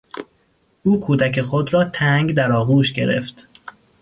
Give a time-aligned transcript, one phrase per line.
[0.83, 3.47] او کودک خود را تنگ در آغوش گرفت.